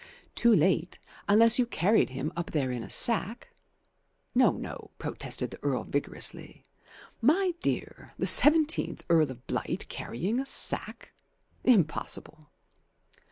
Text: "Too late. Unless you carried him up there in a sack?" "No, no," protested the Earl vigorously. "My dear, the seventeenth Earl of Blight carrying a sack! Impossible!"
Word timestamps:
"Too 0.33 0.51
late. 0.55 0.97
Unless 1.29 1.59
you 1.59 1.67
carried 1.67 2.09
him 2.09 2.33
up 2.35 2.49
there 2.49 2.71
in 2.71 2.81
a 2.81 2.89
sack?" 2.89 3.49
"No, 4.33 4.53
no," 4.53 4.89
protested 4.97 5.51
the 5.51 5.63
Earl 5.63 5.83
vigorously. 5.83 6.63
"My 7.21 7.53
dear, 7.61 8.11
the 8.17 8.25
seventeenth 8.25 9.03
Earl 9.11 9.29
of 9.29 9.45
Blight 9.45 9.85
carrying 9.89 10.39
a 10.39 10.45
sack! 10.47 11.13
Impossible!" 11.63 12.49